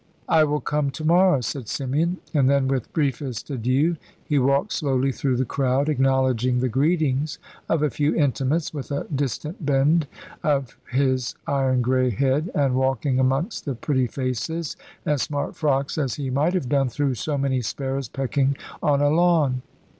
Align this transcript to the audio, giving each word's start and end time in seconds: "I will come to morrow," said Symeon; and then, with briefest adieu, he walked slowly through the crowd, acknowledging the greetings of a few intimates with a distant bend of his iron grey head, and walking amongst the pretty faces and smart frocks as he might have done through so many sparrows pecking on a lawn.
"I 0.27 0.45
will 0.45 0.61
come 0.61 0.89
to 0.89 1.05
morrow," 1.05 1.41
said 1.41 1.65
Symeon; 1.65 2.17
and 2.33 2.49
then, 2.49 2.67
with 2.67 2.91
briefest 2.91 3.51
adieu, 3.51 3.97
he 4.25 4.39
walked 4.39 4.73
slowly 4.73 5.11
through 5.11 5.37
the 5.37 5.45
crowd, 5.45 5.89
acknowledging 5.89 6.59
the 6.59 6.69
greetings 6.69 7.37
of 7.69 7.83
a 7.83 7.91
few 7.91 8.15
intimates 8.15 8.73
with 8.73 8.89
a 8.89 9.03
distant 9.13 9.63
bend 9.63 10.07
of 10.41 10.75
his 10.91 11.35
iron 11.45 11.83
grey 11.83 12.09
head, 12.09 12.49
and 12.55 12.73
walking 12.73 13.19
amongst 13.19 13.65
the 13.65 13.75
pretty 13.75 14.07
faces 14.07 14.75
and 15.05 15.21
smart 15.21 15.55
frocks 15.55 15.99
as 15.99 16.15
he 16.15 16.31
might 16.31 16.55
have 16.55 16.67
done 16.67 16.89
through 16.89 17.13
so 17.13 17.37
many 17.37 17.61
sparrows 17.61 18.09
pecking 18.09 18.57
on 18.81 19.01
a 19.01 19.09
lawn. 19.11 19.61